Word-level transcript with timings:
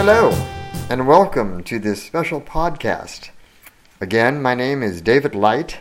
Hello, 0.00 0.30
and 0.88 1.08
welcome 1.08 1.64
to 1.64 1.80
this 1.80 2.00
special 2.04 2.40
podcast. 2.40 3.30
Again, 4.00 4.40
my 4.40 4.54
name 4.54 4.80
is 4.80 5.02
David 5.02 5.34
Light, 5.34 5.80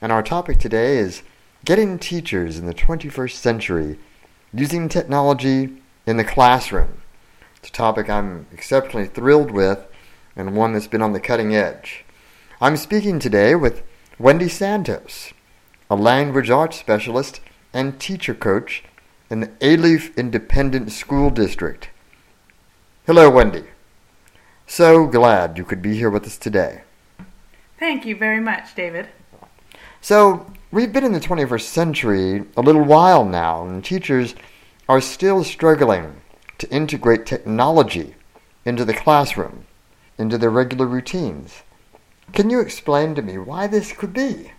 and 0.00 0.12
our 0.12 0.22
topic 0.22 0.58
today 0.58 0.98
is 0.98 1.24
getting 1.64 1.98
teachers 1.98 2.56
in 2.56 2.66
the 2.66 2.72
21st 2.72 3.32
century 3.32 3.98
using 4.54 4.88
technology 4.88 5.76
in 6.06 6.18
the 6.18 6.22
classroom. 6.22 7.02
It's 7.56 7.70
a 7.70 7.72
topic 7.72 8.08
I'm 8.08 8.46
exceptionally 8.52 9.08
thrilled 9.08 9.50
with 9.50 9.84
and 10.36 10.56
one 10.56 10.72
that's 10.72 10.86
been 10.86 11.02
on 11.02 11.12
the 11.12 11.18
cutting 11.18 11.52
edge. 11.52 12.04
I'm 12.60 12.76
speaking 12.76 13.18
today 13.18 13.56
with 13.56 13.82
Wendy 14.20 14.48
Santos, 14.48 15.32
a 15.90 15.96
language 15.96 16.48
arts 16.48 16.78
specialist 16.78 17.40
and 17.74 17.98
teacher 17.98 18.34
coach 18.34 18.84
in 19.28 19.40
the 19.40 19.48
Alief 19.48 20.16
Independent 20.16 20.92
School 20.92 21.28
District. 21.28 21.90
Hello, 23.08 23.30
Wendy. 23.30 23.64
So 24.66 25.06
glad 25.06 25.56
you 25.56 25.64
could 25.64 25.80
be 25.80 25.96
here 25.96 26.10
with 26.10 26.26
us 26.26 26.36
today. 26.36 26.82
Thank 27.78 28.04
you 28.04 28.14
very 28.14 28.38
much, 28.38 28.74
David. 28.74 29.08
So, 30.02 30.52
we've 30.70 30.92
been 30.92 31.04
in 31.04 31.14
the 31.14 31.18
21st 31.18 31.62
century 31.62 32.44
a 32.54 32.60
little 32.60 32.84
while 32.84 33.24
now, 33.24 33.66
and 33.66 33.82
teachers 33.82 34.34
are 34.90 35.00
still 35.00 35.42
struggling 35.42 36.20
to 36.58 36.68
integrate 36.68 37.24
technology 37.24 38.14
into 38.66 38.84
the 38.84 38.92
classroom, 38.92 39.64
into 40.18 40.36
their 40.36 40.50
regular 40.50 40.84
routines. 40.84 41.62
Can 42.34 42.50
you 42.50 42.60
explain 42.60 43.14
to 43.14 43.22
me 43.22 43.38
why 43.38 43.68
this 43.68 43.94
could 43.94 44.12
be? 44.12 44.52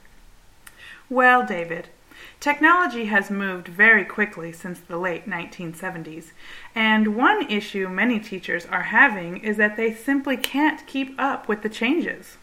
Well, 1.08 1.46
David, 1.46 1.90
technology 2.40 3.06
has 3.06 3.30
moved 3.30 3.68
very 3.68 4.06
quickly 4.06 4.52
since 4.52 4.80
the 4.80 4.98
late 4.98 5.28
1970s, 5.28 6.32
and 6.74 7.16
one 7.16 7.50
issue 7.50 7.90
many 7.90 8.20
teachers 8.20 8.66
are 8.66 8.84
having 8.84 9.38
is 9.38 9.58
that 9.58 9.78
they 9.78 9.94
simply 9.94 10.38
can't 10.38 10.86
keep 10.88 11.14
up 11.20 11.48
with 11.48 11.62
the 11.62 11.70
changes. 11.70 12.38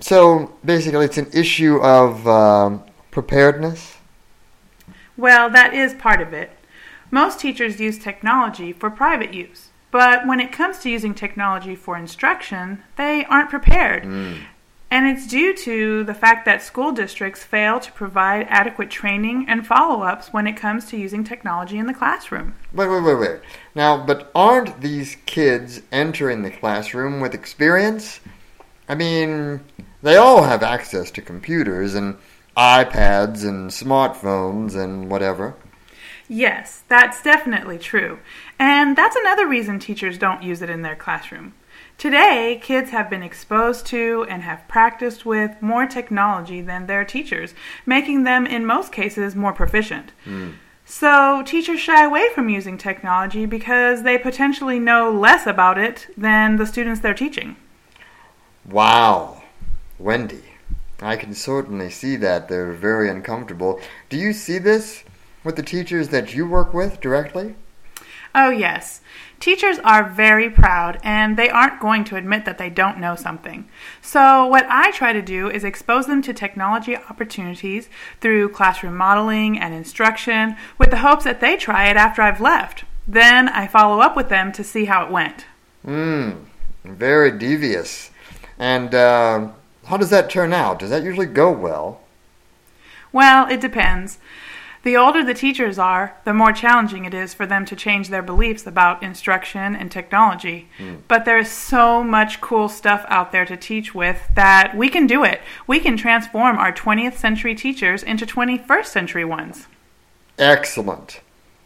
So, 0.00 0.54
basically, 0.64 1.04
it's 1.06 1.18
an 1.18 1.30
issue 1.32 1.78
of 1.82 2.26
um, 2.28 2.84
preparedness? 3.10 3.96
Well, 5.16 5.50
that 5.50 5.74
is 5.74 5.94
part 5.94 6.20
of 6.20 6.32
it. 6.32 6.52
Most 7.10 7.40
teachers 7.40 7.80
use 7.80 7.98
technology 7.98 8.72
for 8.72 8.90
private 8.90 9.34
use, 9.34 9.70
but 9.90 10.26
when 10.26 10.38
it 10.38 10.52
comes 10.52 10.78
to 10.80 10.90
using 10.90 11.14
technology 11.14 11.74
for 11.74 11.96
instruction, 11.96 12.84
they 12.96 13.24
aren't 13.24 13.50
prepared. 13.50 14.04
Mm. 14.04 14.42
And 14.90 15.06
it's 15.06 15.26
due 15.26 15.54
to 15.54 16.02
the 16.04 16.14
fact 16.14 16.46
that 16.46 16.62
school 16.62 16.92
districts 16.92 17.44
fail 17.44 17.78
to 17.78 17.92
provide 17.92 18.46
adequate 18.48 18.90
training 18.90 19.44
and 19.46 19.66
follow 19.66 20.02
ups 20.02 20.32
when 20.32 20.46
it 20.46 20.54
comes 20.54 20.86
to 20.86 20.96
using 20.96 21.24
technology 21.24 21.76
in 21.76 21.86
the 21.86 21.92
classroom. 21.92 22.54
Wait, 22.72 22.88
wait, 22.88 23.02
wait, 23.02 23.18
wait. 23.18 23.40
Now, 23.74 24.02
but 24.04 24.30
aren't 24.34 24.80
these 24.80 25.16
kids 25.26 25.82
entering 25.92 26.42
the 26.42 26.50
classroom 26.50 27.20
with 27.20 27.34
experience? 27.34 28.20
I 28.88 28.94
mean, 28.94 29.60
they 30.02 30.16
all 30.16 30.42
have 30.42 30.62
access 30.62 31.10
to 31.12 31.22
computers 31.22 31.94
and 31.94 32.16
iPads 32.56 33.44
and 33.44 33.70
smartphones 33.70 34.74
and 34.74 35.10
whatever. 35.10 35.54
Yes, 36.28 36.82
that's 36.88 37.22
definitely 37.22 37.78
true. 37.78 38.18
And 38.58 38.96
that's 38.96 39.16
another 39.16 39.46
reason 39.46 39.78
teachers 39.78 40.18
don't 40.18 40.42
use 40.42 40.60
it 40.60 40.70
in 40.70 40.82
their 40.82 40.96
classroom. 40.96 41.54
Today, 41.96 42.60
kids 42.62 42.90
have 42.90 43.10
been 43.10 43.22
exposed 43.22 43.86
to 43.86 44.24
and 44.28 44.42
have 44.42 44.68
practiced 44.68 45.26
with 45.26 45.60
more 45.60 45.86
technology 45.86 46.60
than 46.60 46.86
their 46.86 47.04
teachers, 47.04 47.54
making 47.84 48.22
them, 48.22 48.46
in 48.46 48.64
most 48.64 48.92
cases, 48.92 49.34
more 49.34 49.52
proficient. 49.52 50.12
Mm. 50.24 50.54
So, 50.84 51.42
teachers 51.44 51.80
shy 51.80 52.04
away 52.04 52.28
from 52.34 52.48
using 52.48 52.78
technology 52.78 53.46
because 53.46 54.04
they 54.04 54.16
potentially 54.16 54.78
know 54.78 55.10
less 55.10 55.46
about 55.46 55.76
it 55.76 56.06
than 56.16 56.56
the 56.56 56.66
students 56.66 57.00
they're 57.00 57.14
teaching. 57.14 57.56
Wow. 58.64 59.42
Wendy, 59.98 60.44
I 61.00 61.16
can 61.16 61.34
certainly 61.34 61.90
see 61.90 62.16
that 62.16 62.48
they're 62.48 62.72
very 62.72 63.10
uncomfortable. 63.10 63.80
Do 64.08 64.16
you 64.16 64.32
see 64.32 64.58
this 64.58 65.02
with 65.48 65.56
the 65.56 65.62
teachers 65.62 66.10
that 66.10 66.34
you 66.34 66.46
work 66.46 66.74
with 66.74 67.00
directly? 67.00 67.54
Oh, 68.34 68.50
yes. 68.50 69.00
Teachers 69.40 69.78
are 69.78 70.06
very 70.06 70.50
proud 70.50 71.00
and 71.02 71.38
they 71.38 71.48
aren't 71.48 71.80
going 71.80 72.04
to 72.04 72.16
admit 72.16 72.44
that 72.44 72.58
they 72.58 72.68
don't 72.68 73.00
know 73.00 73.16
something. 73.16 73.66
So, 74.02 74.46
what 74.46 74.66
I 74.68 74.90
try 74.90 75.14
to 75.14 75.22
do 75.22 75.48
is 75.48 75.64
expose 75.64 76.06
them 76.06 76.20
to 76.20 76.34
technology 76.34 76.94
opportunities 76.94 77.88
through 78.20 78.50
classroom 78.50 78.94
modeling 78.94 79.58
and 79.58 79.72
instruction 79.72 80.54
with 80.76 80.90
the 80.90 80.98
hopes 80.98 81.24
that 81.24 81.40
they 81.40 81.56
try 81.56 81.88
it 81.88 81.96
after 81.96 82.20
I've 82.20 82.42
left. 82.42 82.84
Then 83.06 83.48
I 83.48 83.66
follow 83.66 84.00
up 84.02 84.16
with 84.18 84.28
them 84.28 84.52
to 84.52 84.62
see 84.62 84.84
how 84.84 85.06
it 85.06 85.10
went. 85.10 85.46
Hmm, 85.82 86.32
very 86.84 87.38
devious. 87.38 88.10
And 88.58 88.94
uh, 88.94 89.48
how 89.86 89.96
does 89.96 90.10
that 90.10 90.28
turn 90.28 90.52
out? 90.52 90.78
Does 90.78 90.90
that 90.90 91.04
usually 91.04 91.24
go 91.24 91.50
well? 91.50 92.02
Well, 93.12 93.50
it 93.50 93.62
depends. 93.62 94.18
The 94.84 94.96
older 94.96 95.24
the 95.24 95.34
teachers 95.34 95.78
are, 95.78 96.16
the 96.24 96.32
more 96.32 96.52
challenging 96.52 97.04
it 97.04 97.14
is 97.14 97.34
for 97.34 97.46
them 97.46 97.64
to 97.66 97.76
change 97.76 98.08
their 98.08 98.22
beliefs 98.22 98.66
about 98.66 99.02
instruction 99.02 99.74
and 99.74 99.90
technology. 99.90 100.68
Mm. 100.78 101.02
But 101.08 101.24
there 101.24 101.38
is 101.38 101.50
so 101.50 102.04
much 102.04 102.40
cool 102.40 102.68
stuff 102.68 103.04
out 103.08 103.32
there 103.32 103.44
to 103.44 103.56
teach 103.56 103.94
with 103.94 104.20
that 104.34 104.76
we 104.76 104.88
can 104.88 105.06
do 105.06 105.24
it. 105.24 105.40
We 105.66 105.80
can 105.80 105.96
transform 105.96 106.58
our 106.58 106.72
20th 106.72 107.14
century 107.14 107.54
teachers 107.54 108.02
into 108.02 108.24
21st 108.24 108.86
century 108.86 109.24
ones. 109.24 109.66
Excellent. 110.38 111.20